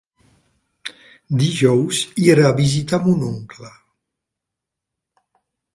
[1.41, 3.73] Dijous irà a visitar mon oncle.